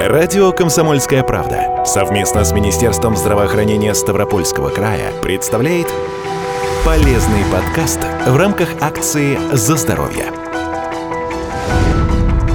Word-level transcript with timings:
Радио 0.00 0.52
«Комсомольская 0.52 1.22
правда» 1.22 1.84
совместно 1.86 2.44
с 2.44 2.52
Министерством 2.52 3.16
здравоохранения 3.16 3.94
Ставропольского 3.94 4.68
края 4.68 5.12
представляет 5.22 5.86
полезный 6.84 7.44
подкаст 7.50 8.00
в 8.26 8.36
рамках 8.36 8.68
акции 8.80 9.38
«За 9.52 9.76
здоровье». 9.76 10.26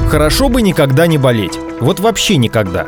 Хорошо 0.10 0.50
бы 0.50 0.62
никогда 0.62 1.08
не 1.08 1.18
болеть. 1.18 1.58
Вот 1.80 2.00
вообще 2.00 2.38
никогда. 2.38 2.88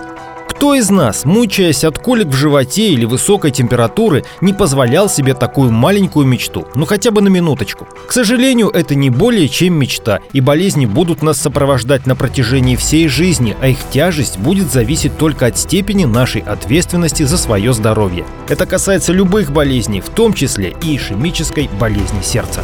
Кто 0.61 0.75
из 0.75 0.91
нас, 0.91 1.25
мучаясь 1.25 1.83
от 1.83 1.97
колик 1.97 2.27
в 2.27 2.35
животе 2.35 2.89
или 2.89 3.05
высокой 3.05 3.49
температуры, 3.49 4.23
не 4.41 4.53
позволял 4.53 5.09
себе 5.09 5.33
такую 5.33 5.71
маленькую 5.71 6.27
мечту? 6.27 6.67
Ну 6.75 6.85
хотя 6.85 7.09
бы 7.09 7.19
на 7.19 7.29
минуточку. 7.29 7.87
К 8.07 8.11
сожалению, 8.11 8.69
это 8.69 8.93
не 8.93 9.09
более 9.09 9.49
чем 9.49 9.73
мечта, 9.73 10.19
и 10.33 10.39
болезни 10.39 10.85
будут 10.85 11.23
нас 11.23 11.41
сопровождать 11.41 12.05
на 12.05 12.15
протяжении 12.15 12.75
всей 12.75 13.07
жизни, 13.07 13.57
а 13.59 13.69
их 13.69 13.79
тяжесть 13.91 14.37
будет 14.37 14.71
зависеть 14.71 15.17
только 15.17 15.47
от 15.47 15.57
степени 15.57 16.05
нашей 16.05 16.41
ответственности 16.41 17.23
за 17.23 17.39
свое 17.39 17.73
здоровье. 17.73 18.23
Это 18.47 18.67
касается 18.67 19.13
любых 19.13 19.51
болезней, 19.51 19.99
в 19.99 20.09
том 20.09 20.31
числе 20.31 20.75
и 20.83 20.95
ишемической 20.95 21.71
болезни 21.79 22.21
сердца. 22.21 22.61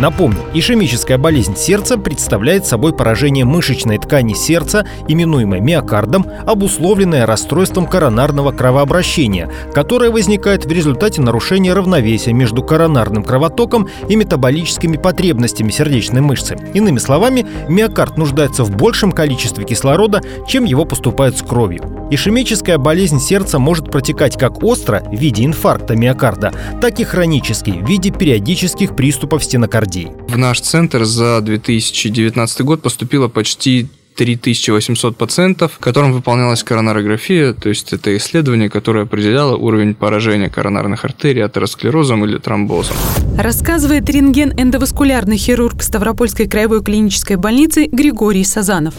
Напомню, 0.00 0.38
ишемическая 0.54 1.18
болезнь 1.18 1.56
сердца 1.56 1.98
представляет 1.98 2.64
собой 2.64 2.94
поражение 2.94 3.44
мышечной 3.44 3.98
ткани 3.98 4.32
сердца, 4.32 4.86
именуемой 5.08 5.60
миокардом, 5.60 6.24
обусловленное 6.46 7.26
расстройством 7.26 7.86
коронарного 7.86 8.50
кровообращения, 8.50 9.50
которое 9.74 10.10
возникает 10.10 10.64
в 10.64 10.72
результате 10.72 11.20
нарушения 11.20 11.74
равновесия 11.74 12.32
между 12.32 12.62
коронарным 12.62 13.22
кровотоком 13.22 13.90
и 14.08 14.16
метаболическими 14.16 14.96
потребностями 14.96 15.70
сердечной 15.70 16.22
мышцы. 16.22 16.56
Иными 16.72 16.98
словами, 16.98 17.44
миокард 17.68 18.16
нуждается 18.16 18.64
в 18.64 18.74
большем 18.74 19.12
количестве 19.12 19.66
кислорода, 19.66 20.22
чем 20.48 20.64
его 20.64 20.86
поступает 20.86 21.36
с 21.36 21.42
кровью. 21.42 21.82
Ишемическая 22.10 22.78
болезнь 22.78 23.20
сердца 23.20 23.58
может 23.58 23.90
протекать 23.90 24.36
как 24.36 24.64
остро 24.64 25.02
в 25.06 25.14
виде 25.14 25.44
инфаркта 25.44 25.94
миокарда, 25.94 26.52
так 26.80 26.98
и 27.00 27.04
хронически 27.04 27.70
в 27.70 27.86
виде 27.86 28.10
периодических 28.10 28.96
приступов 28.96 29.44
стенокардии 29.44 29.89
гвардии. 29.90 30.12
В 30.28 30.38
наш 30.38 30.60
центр 30.60 31.04
за 31.04 31.40
2019 31.40 32.60
год 32.62 32.82
поступило 32.82 33.28
почти 33.28 33.88
3800 34.16 35.16
пациентов, 35.16 35.78
которым 35.78 36.12
выполнялась 36.12 36.62
коронарография, 36.62 37.52
то 37.52 37.68
есть 37.68 37.92
это 37.92 38.16
исследование, 38.16 38.68
которое 38.68 39.04
определяло 39.04 39.56
уровень 39.56 39.94
поражения 39.94 40.48
коронарных 40.48 41.04
артерий 41.04 41.44
атеросклерозом 41.44 42.24
или 42.24 42.38
тромбозом. 42.38 42.96
Рассказывает 43.38 44.08
рентген-эндоваскулярный 44.08 45.36
хирург 45.36 45.82
Ставропольской 45.82 46.46
краевой 46.46 46.82
клинической 46.82 47.36
больницы 47.36 47.86
Григорий 47.86 48.44
Сазанов. 48.44 48.94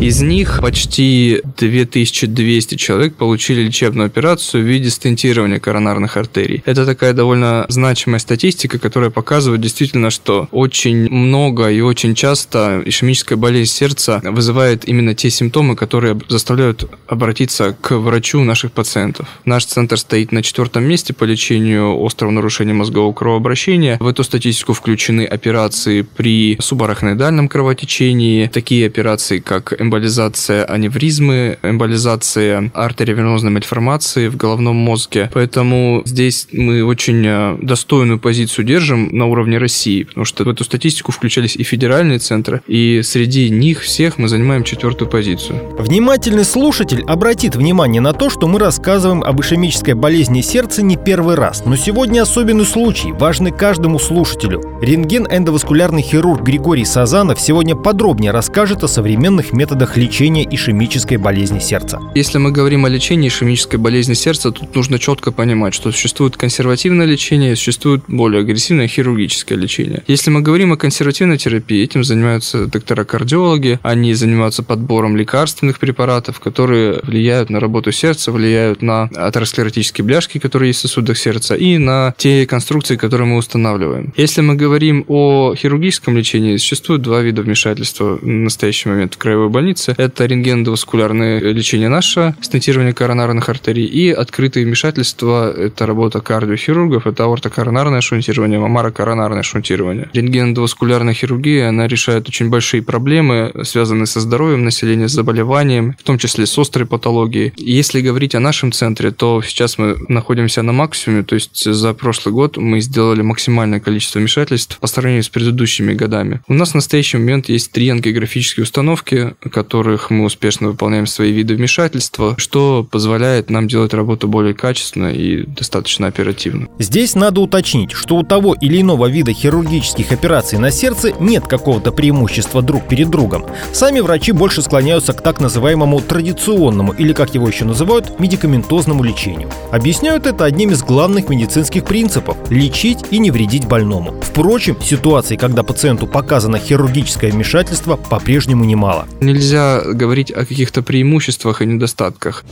Из 0.00 0.20
них 0.20 0.58
почти 0.60 1.42
2200 1.58 2.74
человек 2.74 3.14
получили 3.14 3.62
лечебную 3.62 4.06
операцию 4.06 4.64
в 4.64 4.66
виде 4.66 4.90
стентирования 4.90 5.60
коронарных 5.60 6.16
артерий. 6.16 6.62
Это 6.66 6.84
такая 6.84 7.12
довольно 7.12 7.66
значимая 7.68 8.18
статистика, 8.18 8.80
которая 8.80 9.10
показывает 9.10 9.60
действительно, 9.60 10.10
что 10.10 10.48
очень 10.50 11.08
много 11.08 11.70
и 11.70 11.80
очень 11.80 12.16
часто 12.16 12.82
ишемическая 12.84 13.38
болезнь 13.38 13.70
сердца 13.70 14.20
вызывает 14.42 14.88
именно 14.88 15.14
те 15.14 15.30
симптомы, 15.30 15.76
которые 15.76 16.18
заставляют 16.28 16.84
обратиться 17.06 17.76
к 17.80 17.96
врачу 17.96 18.42
наших 18.42 18.72
пациентов. 18.72 19.28
Наш 19.44 19.64
центр 19.66 19.96
стоит 19.96 20.32
на 20.32 20.42
четвертом 20.42 20.82
месте 20.82 21.12
по 21.12 21.22
лечению 21.22 22.04
острого 22.04 22.32
нарушения 22.32 22.72
мозгового 22.72 23.12
кровообращения. 23.12 23.98
В 24.00 24.06
эту 24.08 24.24
статистику 24.24 24.72
включены 24.72 25.24
операции 25.24 26.02
при 26.02 26.56
субарахноидальном 26.60 27.48
кровотечении, 27.48 28.48
такие 28.48 28.84
операции, 28.84 29.38
как 29.38 29.80
эмболизация 29.80 30.64
аневризмы, 30.64 31.58
эмболизация 31.62 32.72
артериовенозной 32.74 33.52
мальформации 33.52 34.26
в 34.26 34.36
головном 34.36 34.74
мозге. 34.74 35.30
Поэтому 35.32 36.02
здесь 36.04 36.48
мы 36.50 36.82
очень 36.82 37.24
э, 37.24 37.58
достойную 37.62 38.18
позицию 38.18 38.64
держим 38.64 39.08
на 39.12 39.26
уровне 39.26 39.58
России, 39.58 40.02
потому 40.02 40.24
что 40.24 40.42
в 40.42 40.48
эту 40.48 40.64
статистику 40.64 41.12
включались 41.12 41.54
и 41.54 41.62
федеральные 41.62 42.18
центры, 42.18 42.60
и 42.66 43.02
среди 43.04 43.48
них 43.48 43.82
всех 43.82 44.18
мы 44.18 44.31
занимаем 44.32 44.64
четвертую 44.64 45.10
позицию. 45.10 45.76
Внимательный 45.78 46.44
слушатель 46.44 47.04
обратит 47.06 47.54
внимание 47.54 48.00
на 48.00 48.14
то, 48.14 48.30
что 48.30 48.48
мы 48.48 48.58
рассказываем 48.58 49.22
об 49.22 49.40
ишемической 49.40 49.92
болезни 49.92 50.40
сердца 50.40 50.82
не 50.82 50.96
первый 50.96 51.34
раз, 51.34 51.64
но 51.66 51.76
сегодня 51.76 52.22
особенный 52.22 52.64
случай, 52.64 53.12
важный 53.12 53.52
каждому 53.52 53.98
слушателю. 53.98 54.62
Рентген-эндоваскулярный 54.80 56.00
хирург 56.02 56.42
Григорий 56.42 56.86
Сазанов 56.86 57.40
сегодня 57.40 57.76
подробнее 57.76 58.30
расскажет 58.30 58.82
о 58.82 58.88
современных 58.88 59.52
методах 59.52 59.98
лечения 59.98 60.48
ишемической 60.50 61.18
болезни 61.18 61.58
сердца. 61.58 62.00
Если 62.14 62.38
мы 62.38 62.52
говорим 62.52 62.86
о 62.86 62.88
лечении 62.88 63.28
ишемической 63.28 63.78
болезни 63.78 64.14
сердца, 64.14 64.50
тут 64.50 64.74
нужно 64.74 64.98
четко 64.98 65.30
понимать, 65.30 65.74
что 65.74 65.92
существует 65.92 66.38
консервативное 66.38 67.04
лечение 67.04 67.52
и 67.52 67.56
существует 67.56 68.04
более 68.08 68.40
агрессивное 68.40 68.88
хирургическое 68.88 69.58
лечение. 69.58 70.02
Если 70.06 70.30
мы 70.30 70.40
говорим 70.40 70.72
о 70.72 70.78
консервативной 70.78 71.36
терапии, 71.36 71.82
этим 71.82 72.02
занимаются 72.02 72.66
доктора-кардиологи, 72.66 73.78
они 73.82 74.14
занимаются 74.22 74.62
подбором 74.62 75.16
лекарственных 75.16 75.78
препаратов, 75.78 76.38
которые 76.40 77.00
влияют 77.02 77.50
на 77.50 77.60
работу 77.60 77.92
сердца, 77.92 78.30
влияют 78.32 78.82
на 78.82 79.10
атеросклеротические 79.14 80.04
бляшки, 80.04 80.38
которые 80.38 80.68
есть 80.68 80.80
в 80.80 80.82
сосудах 80.82 81.18
сердца, 81.18 81.54
и 81.54 81.78
на 81.78 82.14
те 82.16 82.46
конструкции, 82.46 82.96
которые 82.96 83.26
мы 83.26 83.36
устанавливаем. 83.36 84.12
Если 84.16 84.40
мы 84.40 84.54
говорим 84.54 85.04
о 85.08 85.54
хирургическом 85.56 86.16
лечении, 86.16 86.56
существует 86.56 87.02
два 87.02 87.20
вида 87.20 87.42
вмешательства 87.42 88.18
в 88.22 88.26
настоящий 88.26 88.88
момент 88.88 89.14
в 89.14 89.18
краевой 89.18 89.48
больнице. 89.48 89.94
Это 89.98 90.26
рентгеноваскулярное 90.26 91.40
лечение 91.40 91.88
наше, 91.88 92.34
стентирование 92.40 92.94
коронарных 92.94 93.48
артерий 93.48 93.86
и 93.86 94.10
открытые 94.10 94.64
вмешательства. 94.66 95.52
Это 95.52 95.86
работа 95.86 96.20
кардиохирургов, 96.20 97.06
это 97.06 97.24
аортокоронарное 97.24 98.00
шунтирование, 98.00 98.60
мамарокоронарное 98.60 99.42
шунтирование. 99.42 100.08
Рентгеноваскулярная 100.12 101.14
хирургия, 101.14 101.68
она 101.68 101.88
решает 101.88 102.28
очень 102.28 102.50
большие 102.50 102.82
проблемы, 102.82 103.52
связанные 103.64 104.06
со 104.12 104.20
здоровьем 104.20 104.64
населения, 104.64 105.08
с 105.08 105.12
заболеванием, 105.12 105.96
в 105.98 106.02
том 106.02 106.18
числе 106.18 106.46
с 106.46 106.58
острой 106.58 106.86
патологией. 106.86 107.52
Если 107.56 108.00
говорить 108.00 108.34
о 108.34 108.40
нашем 108.40 108.72
центре, 108.72 109.10
то 109.10 109.42
сейчас 109.42 109.78
мы 109.78 109.96
находимся 110.08 110.62
на 110.62 110.72
максимуме, 110.72 111.22
то 111.22 111.34
есть 111.34 111.64
за 111.64 111.94
прошлый 111.94 112.34
год 112.34 112.56
мы 112.56 112.80
сделали 112.80 113.22
максимальное 113.22 113.80
количество 113.80 114.18
вмешательств 114.18 114.78
по 114.78 114.86
сравнению 114.86 115.22
с 115.22 115.28
предыдущими 115.28 115.94
годами. 115.94 116.40
У 116.48 116.54
нас 116.54 116.72
в 116.72 116.74
настоящий 116.74 117.16
момент 117.16 117.48
есть 117.48 117.72
три 117.72 117.88
ангиографические 117.88 118.64
установки, 118.64 119.34
которых 119.50 120.10
мы 120.10 120.24
успешно 120.24 120.68
выполняем 120.68 121.06
свои 121.06 121.32
виды 121.32 121.54
вмешательства, 121.54 122.34
что 122.38 122.86
позволяет 122.90 123.50
нам 123.50 123.68
делать 123.68 123.94
работу 123.94 124.28
более 124.28 124.54
качественно 124.54 125.12
и 125.12 125.44
достаточно 125.46 126.06
оперативно. 126.06 126.68
Здесь 126.78 127.14
надо 127.14 127.40
уточнить, 127.40 127.92
что 127.92 128.16
у 128.16 128.22
того 128.22 128.54
или 128.60 128.80
иного 128.80 129.08
вида 129.08 129.32
хирургических 129.32 130.12
операций 130.12 130.58
на 130.58 130.70
сердце 130.70 131.12
нет 131.18 131.46
какого-то 131.46 131.92
преимущества 131.92 132.60
друг 132.62 132.88
перед 132.88 133.08
другом. 133.08 133.46
Сами 133.72 134.00
врачи 134.02 134.32
больше 134.32 134.62
склоняются 134.62 135.12
к 135.12 135.20
так 135.20 135.40
называемому 135.40 136.00
традиционному 136.00 136.92
или, 136.92 137.12
как 137.12 137.34
его 137.34 137.48
еще 137.48 137.64
называют, 137.64 138.18
медикаментозному 138.18 139.02
лечению. 139.02 139.48
Объясняют 139.70 140.26
это 140.26 140.44
одним 140.44 140.70
из 140.70 140.82
главных 140.82 141.28
медицинских 141.28 141.84
принципов– 141.84 142.36
лечить 142.50 142.98
и 143.10 143.18
не 143.18 143.30
вредить 143.30 143.66
больному. 143.66 144.14
Впрочем, 144.22 144.76
ситуаций, 144.82 145.36
когда 145.36 145.62
пациенту 145.62 146.06
показано 146.06 146.58
хирургическое 146.58 147.30
вмешательство, 147.30 147.96
по-прежнему 147.96 148.64
немало. 148.64 149.06
Нельзя 149.20 149.52
нельзя 149.52 149.82
говорить 149.84 150.30
о 150.30 150.46
каких-то 150.46 150.82
преимуществах 150.82 151.62
и 151.62 151.66
недостатках. 151.66 152.44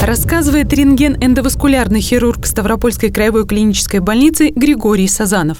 Рассказывает 0.00 0.72
рентген-эндоваскулярный 0.72 2.00
хирург 2.00 2.46
Ставропольской 2.46 3.10
краевой 3.10 3.46
клинической 3.46 4.00
больницы 4.00 4.50
Григорий 4.50 5.08
Сазанов 5.08 5.58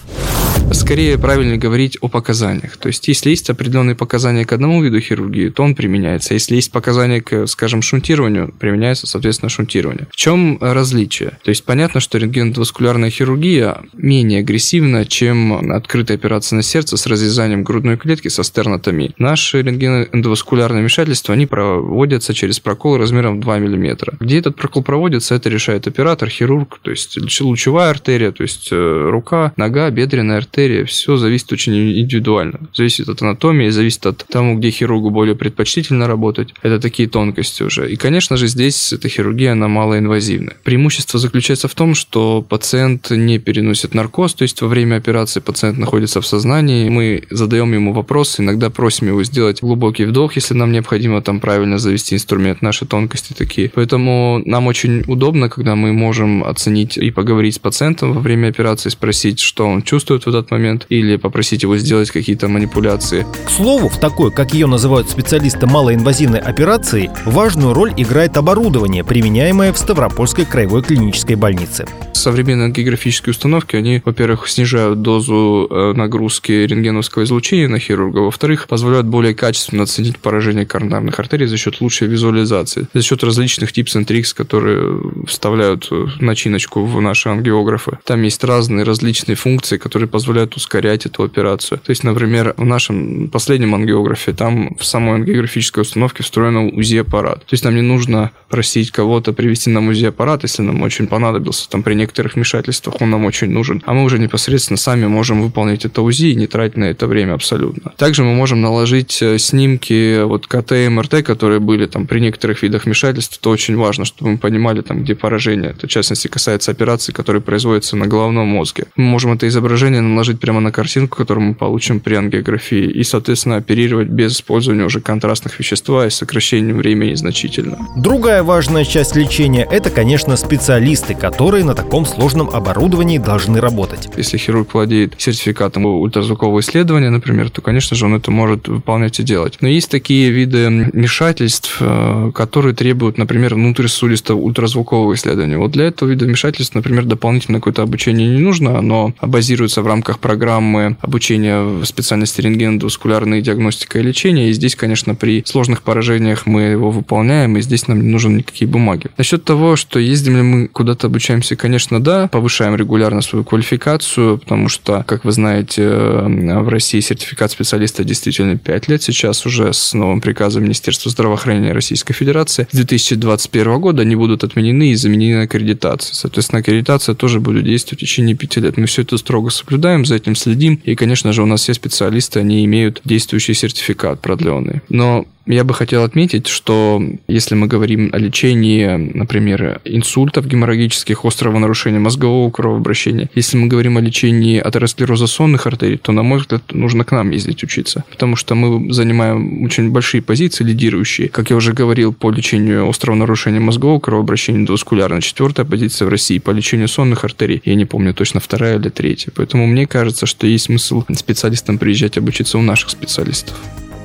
скорее 0.73 1.19
правильно 1.19 1.57
говорить 1.57 1.99
о 2.01 2.09
показаниях. 2.09 2.77
То 2.77 2.89
есть, 2.89 3.07
если 3.09 3.31
есть 3.31 3.51
определенные 3.51 3.95
показания 3.95 4.45
к 4.45 4.53
одному 4.53 4.83
виду 4.83 5.01
хирургии, 5.01 5.49
то 5.49 5.63
он 5.63 5.75
применяется. 5.75 6.35
Если 6.35 6.57
есть 6.57 6.73
показания 6.73 7.21
к, 7.21 7.47
скажем, 7.47 7.83
шунтированию, 7.83 8.55
применяется, 8.59 9.07
соответственно, 9.07 9.49
шунтирование. 9.49 10.07
В 10.11 10.17
чем 10.17 10.59
различие? 10.61 11.39
То 11.43 11.51
есть, 11.51 11.65
понятно, 11.65 12.01
что 12.01 12.19
рентгеноваскулярная 12.19 13.11
хирургия 13.11 13.83
менее 13.95 14.41
агрессивна, 14.41 15.05
чем 15.05 15.73
открытая 15.73 16.17
операция 16.17 16.57
на 16.57 16.63
сердце 16.63 16.97
с 16.97 17.07
разрезанием 17.07 17.65
грудной 17.65 17.97
клетки 17.97 18.29
со 18.29 18.43
стернотомией. 18.43 19.15
Наши 19.19 19.63
рентгеноэндоваскулярные 19.63 20.81
вмешательства, 20.81 21.35
они 21.35 21.47
проводятся 21.47 22.35
через 22.35 22.61
прокол 22.61 22.97
размером 22.99 23.41
2 23.41 23.59
мм. 23.59 24.17
Где 24.21 24.39
этот 24.39 24.57
прокол 24.57 24.83
проводится, 24.83 25.35
это 25.35 25.49
решает 25.49 25.87
оператор, 25.87 26.29
хирург, 26.29 26.79
то 26.83 26.91
есть 26.91 27.41
лучевая 27.41 27.91
артерия, 27.91 28.33
то 28.33 28.43
есть 28.43 28.69
э, 28.71 29.09
рука, 29.11 29.53
нога, 29.57 29.91
бедренная 29.91 30.39
артерия, 30.39 30.56
артерия, 30.57 30.85
все 30.85 31.17
зависит 31.17 31.53
очень 31.53 31.75
индивидуально. 32.01 32.61
Зависит 32.75 33.09
от 33.09 33.23
анатомии, 33.23 33.69
зависит 33.69 34.07
от 34.07 34.25
того, 34.27 34.55
где 34.55 34.71
хирургу 34.71 35.11
более 35.11 35.35
предпочтительно 35.35 36.07
работать. 36.07 36.55
Это 36.63 36.81
такие 36.81 37.09
тонкости 37.09 37.63
уже. 37.63 37.93
И, 37.93 37.97
конечно 37.97 38.37
же, 38.37 38.47
здесь 38.47 38.93
эта 38.93 39.09
хирургия, 39.09 39.53
она 39.53 39.69
малоинвазивная. 39.69 40.57
Преимущество 40.65 41.21
заключается 41.21 41.69
в 41.69 41.75
том, 41.75 41.95
что 41.95 42.43
пациент 42.43 43.11
не 43.11 43.39
переносит 43.39 43.95
наркоз, 43.95 44.35
то 44.35 44.43
есть 44.43 44.63
во 44.63 44.69
время 44.69 44.97
операции 44.97 45.41
пациент 45.41 45.79
находится 45.79 46.21
в 46.21 46.27
сознании, 46.27 46.89
мы 46.89 47.23
задаем 47.31 47.73
ему 47.75 47.93
вопрос, 47.93 48.41
иногда 48.41 48.71
просим 48.71 49.09
его 49.09 49.25
сделать 49.25 49.61
глубокий 49.61 50.07
вдох, 50.07 50.37
если 50.37 50.55
нам 50.55 50.73
необходимо 50.73 51.21
там 51.21 51.41
правильно 51.41 51.79
завести 51.79 52.15
инструмент, 52.15 52.63
наши 52.63 52.87
тонкости 52.87 53.35
такие. 53.35 53.71
Поэтому 53.75 54.43
нам 54.47 54.67
очень 54.67 55.05
удобно, 55.07 55.49
когда 55.49 55.75
мы 55.75 55.93
можем 55.93 56.45
оценить 56.45 56.97
и 56.97 57.11
поговорить 57.11 57.55
с 57.55 57.59
пациентом 57.59 58.13
во 58.13 58.21
время 58.21 58.49
операции, 58.49 58.89
спросить, 58.91 59.41
что 59.41 59.67
он 59.67 59.83
чувствует 59.83 60.25
в 60.25 60.29
этот 60.29 60.46
момент, 60.51 60.87
или 60.89 61.17
попросить 61.17 61.63
его 61.63 61.77
сделать 61.77 62.11
какие-то 62.11 62.49
манипуляции. 62.49 63.27
К 63.47 63.51
слову, 63.51 63.89
в 63.89 63.99
такой, 63.99 64.31
как 64.31 64.55
ее 64.55 64.67
называют 64.67 65.11
специалисты 65.11 65.67
малоинвазивной 65.67 66.41
операции, 66.41 67.11
важную 67.25 67.75
роль 67.75 67.93
играет 67.97 68.37
оборудование, 68.37 69.05
применяемое 69.05 69.73
в 69.73 69.79
Ставропольской 69.79 70.45
краевой 70.45 70.83
клинической 70.83 71.37
больнице. 71.37 71.87
Современные 72.13 72.67
ангиографические 72.67 73.33
установки, 73.33 73.77
они, 73.77 74.03
во-первых, 74.05 74.49
снижают 74.49 75.03
дозу 75.03 75.69
э, 75.71 75.93
нагрузки 75.95 76.53
рентгеновского 76.53 77.25
излучения 77.25 77.69
на 77.69 77.79
хирурга, 77.79 78.19
во-вторых, 78.19 78.67
позволяют 78.69 79.07
более 79.07 79.35
качественно 79.35 79.85
оценить 79.85 80.19
поражение 80.19 80.67
коронарных 80.67 81.19
артерий 81.21 81.47
за 81.47 81.57
счет 81.57 81.81
лучшей 81.81 82.09
визуализации, 82.09 82.89
за 82.93 83.03
счет 83.03 83.23
различных 83.23 83.71
tips 83.71 83.97
and 83.97 84.07
tricks, 84.07 84.35
которые 84.35 85.01
вставляют 85.27 85.89
начиночку 86.21 86.85
в 86.85 87.01
наши 87.01 87.29
ангиографы. 87.29 87.99
Там 88.05 88.23
есть 88.23 88.43
разные 88.45 88.85
различные 88.85 89.37
функции, 89.37 89.77
которые 89.77 90.09
позволяют 90.09 90.36
ускорять 90.45 91.07
эту 91.07 91.23
операцию. 91.23 91.79
То 91.79 91.91
есть, 91.91 92.05
например, 92.05 92.55
в 92.57 92.65
нашем 92.65 93.29
последнем 93.29 93.75
ангиографе, 93.75 94.33
там 94.33 94.77
в 94.79 94.85
самой 94.85 95.17
ангиографической 95.17 95.83
установке 95.83 96.23
встроен 96.23 96.57
УЗИ-аппарат. 96.57 97.41
То 97.41 97.55
есть 97.55 97.65
нам 97.65 97.75
не 97.75 97.83
нужно 97.83 98.31
просить 98.49 98.91
кого-то 98.91 99.33
привести 99.33 99.71
нам 99.71 99.89
УЗИ-аппарат, 99.89 100.43
если 100.43 100.63
нам 100.63 100.83
очень 100.83 101.07
понадобился. 101.07 101.69
Там 101.69 101.83
при 101.83 101.95
некоторых 101.95 102.35
вмешательствах 102.35 103.01
он 103.01 103.11
нам 103.11 103.25
очень 103.25 103.51
нужен. 103.51 103.83
А 103.87 103.95
мы 103.95 104.05
уже 104.05 104.19
непосредственно 104.19 104.77
сами 104.77 105.07
можем 105.07 105.43
выполнить 105.43 105.85
это 105.85 106.03
УЗИ 106.03 106.27
и 106.27 106.35
не 106.35 106.47
тратить 106.47 106.77
на 106.77 106.85
это 106.85 107.07
время 107.07 107.35
абсолютно. 107.35 107.93
Также 107.97 108.23
мы 108.25 108.35
можем 108.35 108.61
наложить 108.61 109.23
э, 109.23 109.39
снимки 109.39 110.23
вот 110.23 110.47
КТ 110.47 110.73
и 110.73 110.89
МРТ, 110.89 111.25
которые 111.25 111.61
были 111.61 111.87
там 111.87 112.07
при 112.07 112.21
некоторых 112.21 112.63
видах 112.63 112.85
вмешательств. 112.85 113.39
Это 113.39 113.51
очень 113.51 113.77
важно, 113.77 114.05
чтобы 114.05 114.33
мы 114.33 114.39
понимали 114.39 114.81
там, 114.81 115.03
где 115.03 115.15
поражение. 115.15 115.71
Это 115.71 115.87
в 115.87 115.91
частности 115.91 116.29
касается 116.29 116.71
операций, 116.71 117.15
которые 117.15 117.43
производятся 117.43 117.97
на 117.97 118.07
головном 118.07 118.49
мозге. 118.49 118.87
Мы 118.97 119.05
можем 119.05 119.33
это 119.33 119.47
изображение 119.47 120.01
наложить 120.01 120.26
прямо 120.35 120.61
на 120.61 120.73
картинку, 120.73 121.17
которую 121.17 121.49
мы 121.49 121.55
получим 121.55 122.01
при 122.01 122.15
ангиографии, 122.15 122.85
и, 122.85 123.03
соответственно, 123.05 123.57
оперировать 123.57 124.09
без 124.09 124.33
использования 124.33 124.85
уже 124.85 125.01
контрастных 125.01 125.59
веществ 125.59 125.89
и 125.89 126.11
сокращением 126.11 126.79
времени 126.79 127.15
значительно. 127.15 127.79
Другая 127.97 128.43
важная 128.43 128.85
часть 128.85 129.17
лечения– 129.17 129.67
это, 129.71 129.91
конечно, 129.91 130.37
специалисты, 130.37 131.15
которые 131.15 131.65
на 131.65 131.75
таком 131.75 132.07
сложном 132.07 132.51
оборудовании 132.51 133.19
должны 133.19 133.61
работать. 133.61 134.09
Если 134.17 134.39
хирург 134.39 134.75
владеет 134.75 135.15
сертификатом 135.19 135.87
ультразвукового 135.87 136.61
исследования, 136.61 137.11
например, 137.11 137.51
то, 137.51 137.61
конечно 137.61 137.97
же, 137.97 138.07
он 138.07 138.15
это 138.15 138.31
может 138.31 138.69
выполнять 138.69 139.21
и 139.21 139.23
делать. 139.23 139.59
Но 139.61 139.69
есть 139.69 139.91
такие 139.91 140.31
виды 140.31 140.91
вмешательств, 140.93 141.79
э, 141.81 142.31
которые 142.35 142.75
требуют, 142.75 143.19
например, 143.19 143.55
внутрисудистого 143.55 144.39
ультразвукового 144.39 145.15
исследования. 145.15 145.59
Вот 145.59 145.73
для 145.73 145.87
этого 145.87 146.09
вида 146.09 146.25
вмешательств, 146.25 146.75
например, 146.75 147.05
дополнительное 147.05 147.61
какое-то 147.61 147.83
обучение 147.83 148.29
не 148.29 148.41
нужно, 148.41 148.79
оно 148.79 149.15
базируется 149.21 149.83
в 149.83 149.87
рамках 149.87 150.16
программы 150.19 150.97
обучения 151.01 151.63
в 151.63 151.85
специальности 151.85 152.41
рентгеноваскулярной 152.41 153.43
диагностика 153.43 153.99
и 153.99 154.03
лечения. 154.03 154.51
И 154.51 154.53
здесь, 154.53 154.77
конечно, 154.77 155.15
при 155.15 155.43
сложных 155.45 155.83
поражениях 155.83 156.47
мы 156.47 156.63
его 156.63 156.91
выполняем, 156.91 157.57
и 157.57 157.63
здесь 157.63 157.89
нам 157.89 158.01
не 158.03 158.09
нужны 158.09 158.39
никакие 158.39 158.69
бумаги. 158.69 159.09
Насчет 159.19 159.45
того, 159.45 159.77
что 159.77 159.99
ездим 159.99 160.37
ли 160.37 160.43
мы 160.43 160.69
куда-то 160.69 161.09
обучаемся, 161.09 161.57
конечно, 161.57 162.01
да, 162.03 162.29
повышаем 162.29 162.75
регулярно 162.77 163.21
свою 163.21 163.45
квалификацию, 163.45 164.39
потому 164.39 164.69
что, 164.69 165.05
как 165.07 165.25
вы 165.25 165.33
знаете, 165.33 165.87
в 165.87 166.69
России 166.69 167.01
сертификат 167.01 167.51
специалиста 167.51 168.05
действительно 168.05 168.57
5 168.57 168.89
лет 168.89 169.03
сейчас 169.03 169.45
уже 169.45 169.73
с 169.73 169.93
новым 169.93 170.21
приказом 170.21 170.65
Министерства 170.65 171.11
здравоохранения 171.11 171.73
Российской 171.73 172.15
Федерации. 172.15 172.67
С 172.71 172.77
2021 172.77 173.81
года 173.81 174.03
они 174.03 174.17
будут 174.17 174.45
отменены 174.45 174.91
и 174.91 174.95
заменены 174.95 175.43
аккредитацией. 175.43 176.15
Соответственно, 176.15 176.61
аккредитация 176.61 177.15
тоже 177.15 177.41
будет 177.41 177.65
действовать 177.65 177.99
в 177.99 178.07
течение 178.07 178.35
5 178.35 178.57
лет. 178.57 178.77
Мы 178.77 178.87
все 178.87 179.03
это 179.03 179.19
строго 179.19 179.51
соблюдаем, 179.51 180.06
за 180.07 180.17
этим 180.17 180.35
следим. 180.35 180.81
И, 180.85 180.95
конечно 180.95 181.33
же, 181.33 181.43
у 181.43 181.47
нас 181.47 181.63
все 181.63 181.75
специалисты, 181.75 182.41
они 182.41 182.65
имеют 182.65 183.01
действующий 183.05 183.55
сертификат 183.55 184.21
продленный. 184.21 184.81
Но 184.89 185.27
я 185.47 185.65
бы 185.65 185.75
хотел 185.75 186.03
отметить, 186.03 186.49
что 186.49 187.03
если 187.29 187.55
мы 187.55 187.67
говорим 187.67 188.11
о 188.13 188.19
лечении, 188.19 188.87
например, 188.97 189.81
инсультов 189.85 190.47
геморрагических, 190.47 191.25
острого 191.25 191.59
нарушения 191.59 191.99
мозгового 191.99 192.51
кровообращения, 192.51 193.31
если 193.35 193.57
мы 193.57 193.69
говорим 193.69 193.97
о 193.97 194.01
лечении 194.01 194.59
атеросклероза 194.59 195.27
сонных 195.27 195.67
артерий, 195.67 195.99
то, 195.99 196.13
на 196.13 196.23
мой 196.23 196.41
взгляд, 196.41 196.63
нужно 196.73 197.05
к 197.05 197.13
нам 197.13 197.31
ездить 197.31 197.63
учиться, 197.63 198.05
потому 198.11 198.37
что 198.37 198.55
мы 198.55 198.93
занимаем 198.93 199.63
очень 199.63 199.91
большие 199.91 200.21
позиции, 200.23 200.65
лидирующие. 200.65 201.29
Как 201.29 201.51
я 201.51 201.57
уже 201.57 201.73
говорил, 201.73 202.13
по 202.13 202.31
лечению 202.31 202.89
острого 202.89 203.17
нарушения 203.17 203.61
мозгового 203.61 204.01
кровообращения 204.01 204.61
эндоваскулярно, 204.61 205.21
четвертая 205.21 205.65
позиция 205.65 206.07
в 206.07 206.09
России, 206.09 206.39
по 206.39 206.51
лечению 206.51 206.89
сонных 206.89 207.25
артерий, 207.25 207.63
я 207.65 207.75
не 207.75 207.85
помню 207.85 208.15
точно, 208.15 208.41
вторая 208.41 208.79
или 208.79 208.89
третья. 208.89 209.31
Поэтому 209.35 209.67
мне 209.67 209.87
кажется, 209.87 210.27
что 210.27 210.47
есть 210.47 210.65
смысл 210.65 211.05
специалистам 211.17 211.79
приезжать 211.79 212.19
обучиться 212.19 212.59
у 212.59 212.63
наших 212.63 212.91
специалистов. 212.91 213.57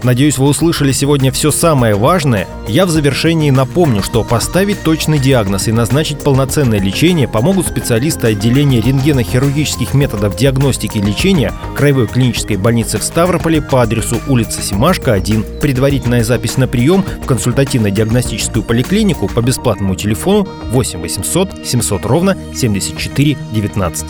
Надеюсь, 0.04 0.40
вы 0.40 0.48
услышали 0.48 0.92
сегодня 0.92 1.32
все 1.32 1.52
самое 1.52 1.94
важное. 1.94 2.48
Я 2.68 2.88
в 2.88 2.90
завершении 2.90 3.52
напомню, 3.52 4.02
что 4.02 4.24
поставить 4.24 4.82
точный 4.82 5.20
диагноз 5.20 5.68
и 5.68 5.72
назначить 5.72 6.24
полноценное 6.24 6.80
лечение 6.80 7.28
помогут 7.28 7.68
специалисты 7.68 8.28
отделения 8.28 8.82
рентгенохирургических 8.82 9.94
методов 9.94 10.36
диагностики 10.36 10.98
и 10.98 11.02
лечения 11.02 11.54
Краевой 11.76 12.08
клинической 12.08 12.58
больницы 12.58 12.98
в 12.98 13.04
Ставрополе 13.04 13.62
по 13.62 13.84
адресу 13.84 14.20
улица 14.28 14.62
Симашка, 14.62 15.14
1. 15.14 15.60
Предварительная 15.62 16.24
запись 16.24 16.58
на 16.58 16.68
прием 16.68 17.06
в 17.24 17.28
консультативно-диагностическую 17.28 18.64
поликлинику 18.64 19.28
по 19.28 19.42
бесплатному 19.42 19.96
телефону 19.96 20.48
8 20.72 21.00
800 21.00 21.68
700 21.68 22.06
ровно 22.06 22.38
74 22.56 23.38
19. 23.52 24.06